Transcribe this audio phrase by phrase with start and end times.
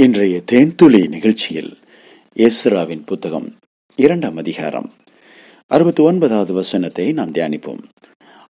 [0.00, 1.78] இன்றைய தேன்துளி நிகழ்ச்சியில்
[2.34, 3.54] ஏசுராவின் புத்தகம்
[3.96, 4.92] இரண்டாம் அதிகாரம்.
[5.66, 7.82] அறுபத்தி ஒன்பதாவது வசனத்தை நாம் தியானிப்போம்.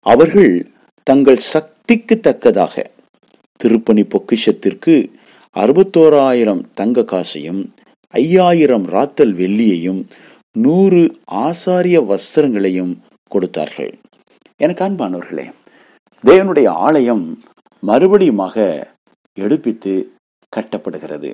[0.01, 0.71] அவர்கள்
[1.03, 2.91] தங்கள் சக்திக்கு தக்கதாக
[3.55, 5.11] திருப்பணி பொக்கிஷத்திற்கு
[5.55, 7.73] அறுபத்தோராயிரம் தங்க காசையும்
[8.09, 10.05] ஐயாயிரம் ராத்தல் வெள்ளியையும்
[10.51, 12.97] நூறு ஆசாரிய வஸ்திரங்களையும்
[13.27, 13.97] கொடுத்தார்கள்.
[14.57, 15.51] எனக்கு அன்பானவர்களே
[16.25, 17.43] தேவனுடைய ஆலயம்
[17.87, 18.87] மறுபடியுமாக
[19.33, 20.13] எடுப்பித்து
[20.55, 21.29] கட்டப்படுகிறது.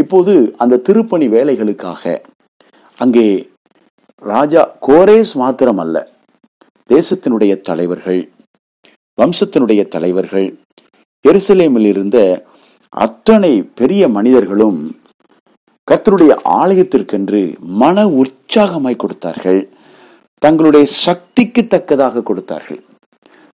[0.00, 2.02] இப்போது அந்த திருப்பணி வேலைகளுக்காக
[2.98, 3.26] அங்கே
[4.22, 5.96] ராஜா கோரேஸ் மாத்திரம் அல்ல
[6.90, 8.20] தேசத்தினுடைய தலைவர்கள்
[9.20, 10.48] வம்சத்தினுடைய தலைவர்கள்
[11.24, 12.18] எருசலேமில் இருந்த
[12.88, 14.78] அத்தனை பெரிய மனிதர்களும்
[15.90, 17.40] கர்த்தருடைய ஆலயத்திற்கென்று
[17.82, 19.60] மன உற்சாகமாய் கொடுத்தார்கள்.
[20.42, 22.80] தங்களுடைய சக்திக்கு தக்கதாக கொடுத்தார்கள்.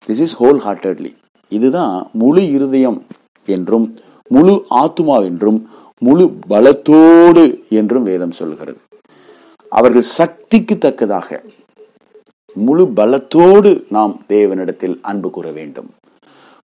[0.07, 1.11] திஸ் இஸ் ஹோல் ஹார்ட்டட்லி
[1.51, 2.99] இதுதான் முழு இருதயம்
[3.47, 3.87] என்றும்
[4.33, 5.59] முழு ஆத்துமா என்றும்
[6.05, 7.43] முழு பலத்தோடு
[7.79, 8.79] என்றும் வேதம் சொல்கிறது.
[9.71, 11.43] அவர்கள் சக்திக்கு தக்கதாக
[12.55, 15.89] முழு பலத்தோடு நாம் தேவனிடத்தில் அன்பு கூற வேண்டும்.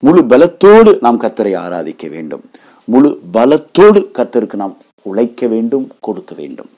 [0.03, 2.43] முழு பலத்தோடு நாம் கர்த்தரை ஆராதிக்க வேண்டும்.
[2.85, 4.75] முழு பலத்தோடு கர்த்தருக்கு நாம்
[5.09, 6.69] உழைக்க வேண்டும் கொடுக்க வேண்டும்.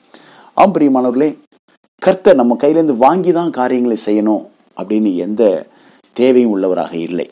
[0.54, 1.30] ஆம் பிரியமானவர்களே
[2.02, 4.44] கர்த்தர் நம்ம கையிலேருந்து வாங்கி தான் காரியங்களை செய்யணும்
[4.80, 5.42] அப்படின்னு எந்த
[6.16, 7.26] தேவையும் உள்ளவராக இல்லை.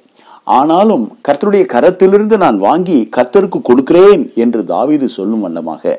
[0.50, 5.94] ஆனாலும் கர்த்தருடைய கரத்திலிருந்து நான் வாங்கி கர்த்தருக்கு கொடுக்கிறேன் என்று தாவீது சொல்லும் வண்ணமாக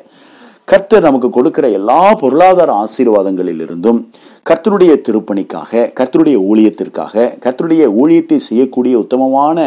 [0.68, 4.00] கர்த்தர் நமக்கு கொடுக்கிற எல்லா பொருளாதார ஆசீர்வாதங்களில் இருந்தும்
[4.46, 9.58] கர்த்தருடைய திருப்பணிக்காக கர்த்தருடைய ஊழியத்திற்காக கர்த்தருடைய ஊழியத்தை செய்யக்கூடிய உத்தமமான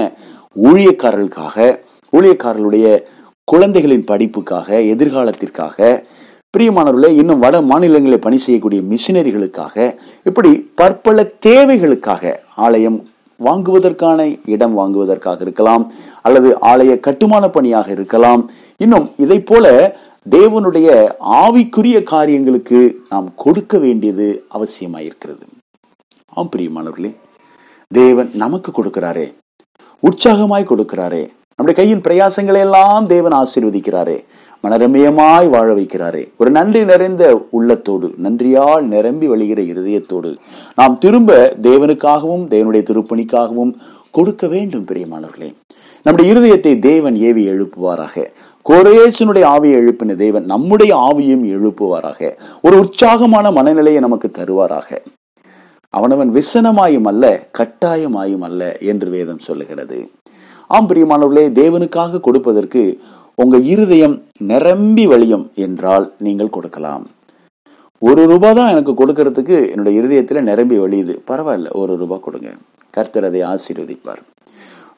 [0.65, 1.59] ஊழியக்காரர்களுக்காக
[2.13, 2.89] ஊழியக்காரர்களுடைய
[3.49, 5.79] குழந்தைகளின் படிப்புக்காக எதிர்காலத்திற்காக
[6.55, 9.77] பிரியமானவர்களே இன்னும் வட மாநிலங்களில் பணி செய்யக்கூடிய மிஷினரிகளுக்காக
[10.27, 12.99] இப்படி பற்பல தேவைகளுக்காக ஆலயம்
[13.39, 18.51] வாங்குவதற்கான இடம் வாங்குவதற்காக இருக்கலாம் அல்லது ஆலய கட்டுமான பணியாக இருக்கலாம்.
[18.77, 19.97] இன்னும் இதை போல
[20.31, 25.43] தேவனுடைய ஆவிக்குரிய காரியங்களுக்கு நாம் கொடுக்க வேண்டியது அவசியமாயிருக்கிறது.
[26.29, 27.17] ஆம் பிரியமானவர்களே
[27.89, 29.35] தேவன் நமக்கு கொடுக்கிறாரே.
[30.03, 31.31] உற்சாகமாய் கொடுக்கிறாரே.
[31.57, 34.25] நம்முடைய கையின் பிரயாசங்களை எல்லாம் தேவன் ஆசீர்வதிக்கிறாரே.
[34.65, 36.29] மனரமியமாய் வாழ வைக்கிறாரே.
[36.39, 40.37] ஒரு நன்றி நிறைந்த உள்ளத்தோடு நன்றியால் நிரம்பி வழிகிற இருதயத்தோடு
[40.77, 43.75] நாம் திரும்ப தேவனுக்காகவும் தேவனுடைய திருப்பணிக்காகவும்
[44.11, 45.55] கொடுக்க வேண்டும் பிரியமானவர்களே.
[46.03, 48.27] நம்முடைய இருதயத்தை தேவன் ஏவி எழுப்புவாராக.
[48.69, 52.39] கோரேசனுடைய ஆவியை எழுப்பின தேவன் நம்முடைய ஆவியும் எழுப்புவாராக.
[52.63, 54.99] ஒரு உற்சாகமான மனநிலையை நமக்கு தருவாராக.
[55.91, 60.11] அவனவன் விசனமாயும் அல்ல கட்டாயமாயும் அல்ல என்று வேதம் சொல்லுகிறது.
[60.69, 63.01] ஆம் பிரியமானவர்களே தேவனுக்காக கொடுப்பதற்கு
[63.43, 64.15] உங்க இருதயம்
[64.51, 67.05] நிரம்பி வழியும் என்றால் நீங்கள் கொடுக்கலாம்.
[67.99, 71.15] ஒரு ரூபாய் தான் எனக்கு கொடுக்கறதுக்கு என்னுடைய இருதயத்துல நிரம்பி வழியுது.
[71.31, 72.51] பரவாயில்ல ஒரு ரூபாய் கொடுங்க.
[72.91, 74.23] கர்த்தர் அதை ஆசீர்வதிப்பார்.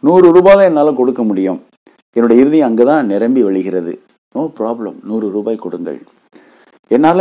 [0.07, 1.61] நூறு ரூபாய் தான் என்னால் கொடுக்க முடியும்.
[2.17, 3.95] என்னுடைய இருதயம் அங்கதான் நிரம்பி வழிகிறது.
[4.35, 5.99] நோ ப்ராப்ளம் நூறு ரூபாய் கொடுங்கள்.
[6.89, 7.21] என்னால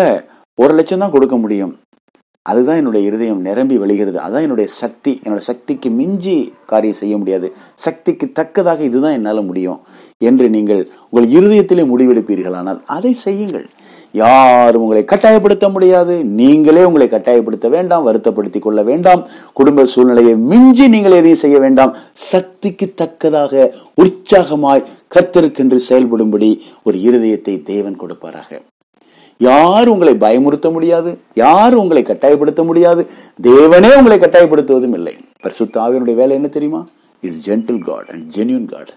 [0.62, 1.74] ஒரு லட்சம் தான் கொடுக்க முடியும்.
[2.50, 5.12] அதுதான் என்னுடைய இருதயம் நிரம்பி வெளிகிறது அதான் என்னுடைய சக்தி.
[5.24, 6.36] என்னோட சக்திக்கு மிஞ்சி
[6.72, 7.48] காரியம் செய்ய முடியாது.
[7.86, 9.80] சக்திக்கு தக்கதாக இதுதான் என்னால் முடியும்
[10.28, 13.66] என்று நீங்கள் உங்கள் இருதயத்திலே முடிவெடுப்பீர்களானால் அதை செய்யுங்கள்.
[14.22, 16.14] யாரும் உங்களை கட்டாயப்படுத்த முடியாது.
[16.42, 19.24] நீங்களே உங்களை கட்டாயப்படுத்த வேண்டாம் வருத்தப்படுத்திக் கொள்ள வேண்டாம்.
[19.54, 21.96] குடும்ப சூழ்நிலையை மிஞ்சி நீங்கள் எதையும் செய்ய வேண்டாம்.
[22.14, 23.66] சக்திக்கு தக்கதாக
[24.04, 26.52] உற்சாகமாய் கத்தருக்கென்று செயல்படும்படி
[26.84, 28.62] ஒரு இருதயத்தை தேவன் கொடுப்பாராக.
[29.38, 31.20] யாரும் உங்களை பயமுறுத்த முடியாது?
[31.34, 33.10] யாரும் உங்களை கட்டாயப்படுத்த முடியாது?
[33.44, 35.18] தேவனே உங்களை கட்டாயப்படுத்துவதும் இல்லை.
[35.44, 36.88] பரிசுத்தாவியனுடைய வேலை என்ன தெரியுமா?
[37.22, 38.94] Is gentle God and genuine God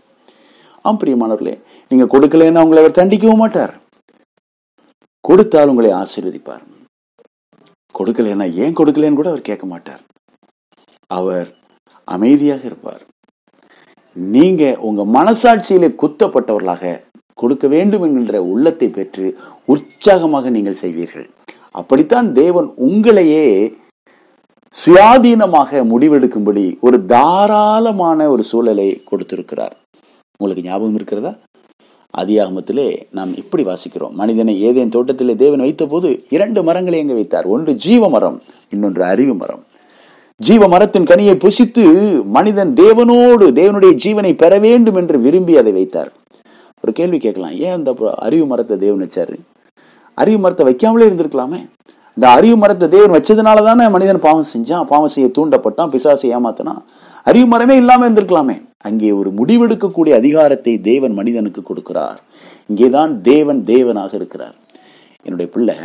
[0.83, 3.75] ஆம் பிரியமானவர்களே நீங்க கொடுக்கலன்னா உங்களை அவர் தண்டிக்கவும் மாட்டார்.
[5.21, 6.63] கொடுத்தால் உங்களை ஆசீர்வதிப்பார்.
[7.99, 10.01] கொடுக்கலன்னா ஏன் கொடுக்கலன்னு கூட அவர் கேட்க மாட்டார்.
[11.07, 11.55] அவர்
[12.05, 13.03] அமைதியாக இருப்பார்.
[14.13, 17.07] நீங்க உங்க மனசாட்சியிலே குத்தப்பட்டவர்களாக
[17.43, 19.27] கொடுக்க வேண்டும் என்கின்ற உள்ளத்தை பெற்று
[19.73, 21.27] உற்சாகமாக நீங்கள் செய்வீர்கள்.
[21.81, 23.45] அப்படித்தான் தேவன் உங்களையே
[24.75, 29.77] சுயாதீனமாக முடிவெடுக்கும்படி ஒரு தாராளமான ஒரு சூழலை கொடுத்திருக்கிறார்.
[30.41, 31.33] உங்களுக்கு ஞாபகம் இருக்கிறதா?
[32.15, 32.87] அதிகாகமத்திலே
[33.17, 34.15] நாம் இப்படி வாசிக்கிறோம்.
[34.21, 37.47] மனிதனை ஏதேன் தோட்டத்திலே தேவன் வைத்த போது இரண்டு மரங்களை எங்க வைத்தார்.
[37.55, 38.39] ஒன்று ஜீவ மரம்
[38.75, 39.63] இன்னொன்று அறிவு மரம்.
[40.41, 41.85] ஜீவ மரத்தின் கனியை புசித்து
[42.37, 46.11] மனிதன் தேவனோடு தேவனுடைய ஜீவனை பெற வேண்டும் என்று விரும்பி அதை வைத்தார்.
[46.89, 47.57] ஒரு கேள்வி கேட்கலாம்.
[47.65, 47.91] ஏன் அந்த
[48.27, 49.35] அறிவு மரத்தை தேவன் வச்சாரு?
[50.23, 51.61] அறிவு மரத்தை வைக்காமலே இருந்திருக்கலாமே?
[52.17, 56.81] இந்த அறிவு மரத்தை தேவன் வச்சதுனால தானே மனிதன் பாவம் செஞ்சான் பாவம் செய்ய தூண்டப்பட்டான் பிசாசை ஏமாத்தினான்.
[57.31, 58.57] அறிவு மரமே இல்லாம இருந்திருக்கலாமே?
[58.89, 62.19] அங்கே ஒரு முடிவெடுக்கக்கூடிய அதிகாரத்தை தேவன் மனிதனுக்கு கொடுக்கிறார்.
[62.71, 64.57] இங்கேதான் தேவன் தேவனாக இருக்கிறார்.
[65.23, 65.77] என்னுடைய பிள்ளை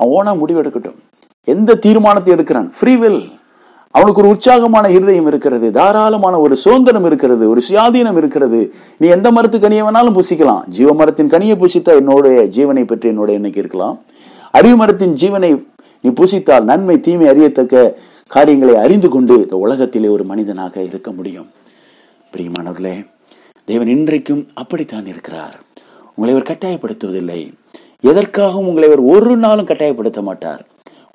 [0.00, 0.98] அவனா முடிவெடுக்கட்டும்.
[1.54, 2.68] எந்த தீர்மானத்தை எடுக்கிறான்?
[2.78, 3.20] ஃப்ரீவில்
[3.96, 8.60] அவனுக்கு ஒரு உற்சாகமான இருதயம் இருக்கிறது தாராளமான ஒரு சுதந்திரம் இருக்கிறது ஒரு சுயாதீனம் இருக்கிறது.
[8.96, 10.62] நீ எந்த மரத்து கனியை வேணாலும் புசிக்கலாம்.
[10.76, 13.96] ஜீவ மரத்தின் கனியை புசித்தா என்னுடைய ஜீவனை பற்றி என்னோட எண்ணெய்க்கு இருக்கலாம்.
[14.50, 15.50] அறிவு மரத்தின் ஜீவனை
[16.00, 17.84] நீ புசித்தால் நன்மை தீமை அறியத்தக்க
[18.34, 21.48] காரியங்களை அறிந்து கொண்டு இந்த உலகத்திலே ஒரு மனிதனாக இருக்க முடியும்.
[22.32, 22.96] பிரியமானவர்களே
[23.64, 25.56] தேவன் இன்றைக்கும் அப்படித்தான் இருக்கிறார்.
[26.14, 27.40] உங்களை அவர் கட்டாயப்படுத்துவதில்லை.
[28.10, 30.62] எதற்காகவும் உங்களை அவர் ஒரு நாளும் கட்டாயப்படுத்த மாட்டார்.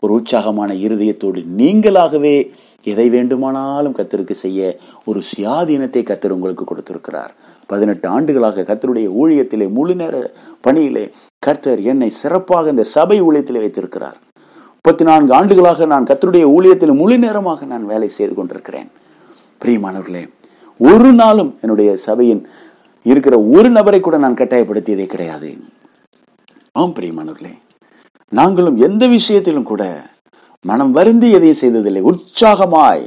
[0.03, 2.35] ஒரு உற்சாகமான இருதயத்தோடு நீங்களாகவே
[2.83, 7.33] எதை வேண்டுமானாலும் கத்தருக்கு செய்ய ஒரு சுயாதீனத்தை கத்தர் உங்களுக்கு கொடுத்திருக்கிறார்.
[7.67, 10.31] பதினெட்டு ஆண்டுகளாக கத்தருடைய ஊழியத்திலே முழு நேர
[10.61, 14.17] பணியிலே கர்த்தர் என்னை சிறப்பாக இந்த சபை ஊழியத்திலே வைத்திருக்கிறார்.
[14.73, 18.89] முப்பத்தி நான்கு ஆண்டுகளாக நான் கத்தருடைய ஊழியத்தில் முழு நேரமாக நான் வேலை செய்து கொண்டிருக்கிறேன்.
[19.65, 20.29] பிரியமானவர்களே
[20.79, 22.47] ஒரு நாளும் என்னுடைய சபையின்
[23.03, 25.57] இருக்கிற ஒரு நபரை கூட நான் கட்டாயப்படுத்தியதே கிடையாது.
[26.71, 27.53] ஆம் பிரியமானவர்களே
[28.29, 30.05] நாங்களும் எந்த விஷயத்திலும் கூட
[30.65, 32.01] மனம் வருந்தி எதையும் செய்ததில்லை.
[32.01, 33.05] உற்சாகமாய்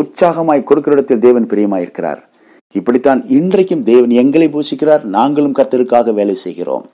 [0.00, 2.20] உற்சாகமாய் கொடுக்கிற இடத்தில் தேவன் பிரியமாயிருக்கிறார்.
[2.72, 5.02] இப்படித்தான் இன்றைக்கும் தேவன் எங்களை பூசிக்கிறார்.
[5.02, 6.84] நாங்களும் கர்த்தருக்காக வேலை செய்கிறோம்.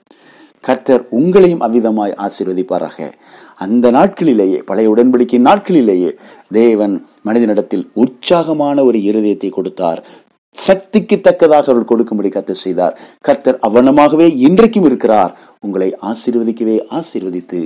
[0.61, 3.11] கர்த்தர் உங்களையும் அவ்விதமாய் ஆசீர்வதிப்பாராக.
[3.55, 6.11] அந்த நாட்களிலேயே பழைய உடன்படிக்கை நாட்களிலேயே
[6.51, 10.05] தேவன் மனிதனிடத்தில் உற்சாகமான ஒரு இருதயத்தை கொடுத்தார்.
[10.51, 12.99] சக்திக்கு தக்கதாக அவர்கள் கொடுக்கும்படி கர்த்தர் செய்தார்.
[13.21, 15.37] கர்த்தர் அவனமாகவே இன்றைக்கும் இருக்கிறார்.
[15.59, 17.61] உங்களை ஆசீர்வதிக்கவே ஆசீர்வதித்து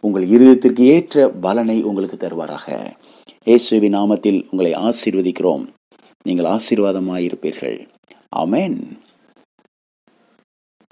[0.00, 2.94] உங்கள் இருதயத்திற்கு ஏற்ற பலனை உங்களுக்கு தருவாராக.
[3.44, 5.64] இயேசுவின் நாமத்தில் உங்களை ஆசீர்வதிக்கிறோம்.
[6.22, 7.88] நீங்கள் ஆசீர்வாதமாயிருப்பீர்கள்.
[8.36, 8.78] அமேன்